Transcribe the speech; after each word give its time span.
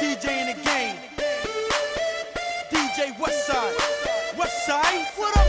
DJ 0.00 0.40
in 0.42 0.46
the 0.48 0.62
game. 0.62 0.96
DJ 2.70 3.12
Westside. 3.16 3.76
Westside, 4.36 5.06
what 5.16 5.36
up? 5.38 5.45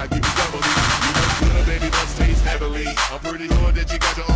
I 0.00 0.06
give 0.06 0.16
you 0.16 0.32
double 0.34 0.60
D. 0.60 0.68
You 1.04 1.12
look 1.20 1.32
good, 1.40 1.66
baby, 1.66 1.90
let's 1.92 2.16
taste 2.16 2.42
heavily. 2.42 2.86
I'm 3.12 3.20
pretty 3.20 3.48
sure 3.48 3.70
that 3.70 3.92
you 3.92 3.98
got 3.98 4.16
the 4.16 4.29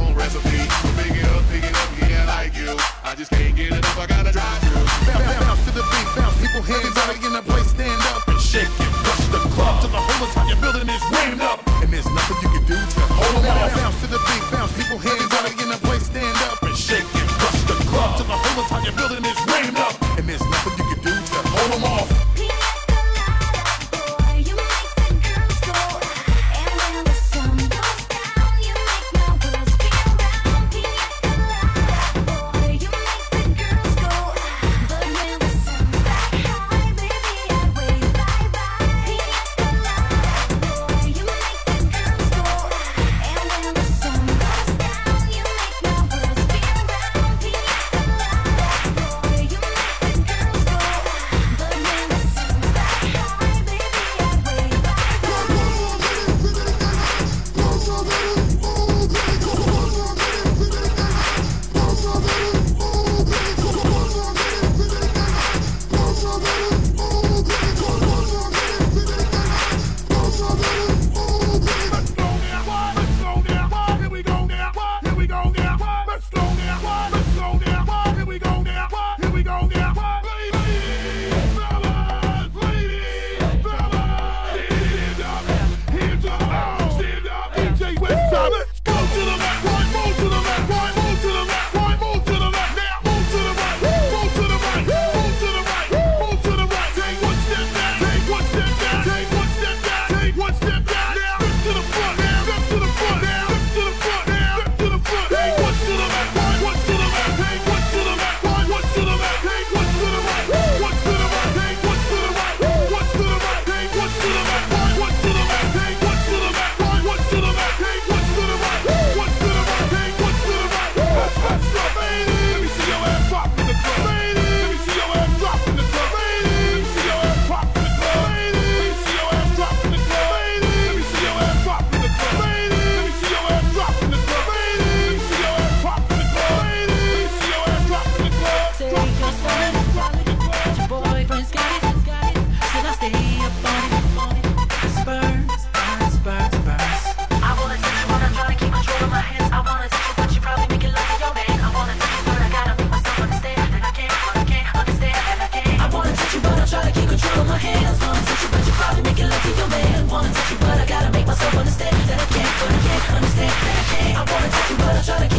I 157.25 158.07
wanna 158.07 158.21
touch 158.27 158.43
you, 158.43 158.49
but 158.53 158.67
you 158.67 158.73
probably 158.73 159.03
make 159.03 159.19
it 159.19 159.29
lucky 159.29 159.51
your 159.57 159.69
man 159.69 160.09
wanna 160.09 160.33
touch 160.33 160.51
you, 160.51 160.59
but 160.59 160.79
I 160.79 160.87
gotta 160.87 161.11
make 161.11 161.27
myself 161.27 161.57
understand 161.57 161.97
that 162.09 162.21
I 162.21 162.27
can't, 162.35 162.55
but 162.61 162.71
I 162.71 162.79
can't 162.87 163.13
understand 163.17 163.51
that 163.51 163.77
I 163.81 163.85
can't. 163.93 164.19
I 164.19 164.33
wanna 164.33 164.49
touch 164.51 164.71
you, 164.71 164.77
but 164.77 164.97
I 164.97 165.03
try 165.03 165.29
to. 165.29 165.34